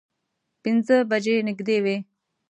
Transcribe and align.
پینځه 0.61 0.97
بجې 1.09 1.35
نږدې 1.47 1.77
وې. 1.83 1.97